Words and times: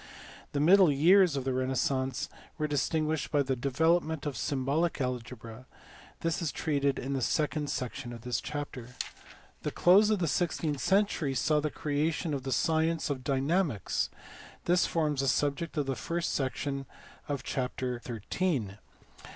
The 0.53 0.59
middle 0.59 0.91
years 0.91 1.35
of 1.35 1.43
the 1.43 1.53
renaissance 1.53 2.27
were 2.57 2.65
distinguished 2.65 3.29
by 3.29 3.43
the 3.43 3.55
development 3.55 4.25
of 4.25 4.35
symbolic 4.35 4.99
algebra: 4.99 5.67
this 6.21 6.41
is 6.41 6.51
treated 6.51 6.97
in 6.97 7.13
the 7.13 7.21
second 7.21 7.69
section 7.69 8.11
of 8.11 8.21
this 8.21 8.41
chapter. 8.41 8.95
The 9.61 9.69
close 9.69 10.09
of 10.09 10.17
KEGIOMONTANUS. 10.17 10.37
205 10.57 10.69
the 10.71 10.75
sixteenth 10.75 10.81
century 10.81 11.35
saw 11.35 11.59
the 11.59 11.69
creation 11.69 12.33
of 12.33 12.41
the 12.41 12.51
science 12.51 13.11
of 13.11 13.23
dyna 13.23 13.63
mics: 13.63 14.09
this 14.65 14.87
forms 14.87 15.19
the 15.21 15.27
subject 15.27 15.77
of 15.77 15.85
the 15.85 15.95
first 15.95 16.33
section 16.33 16.87
of 17.27 17.43
chapter 17.43 17.99
xin. 18.03 18.79